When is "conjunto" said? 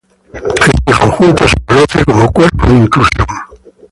0.99-1.45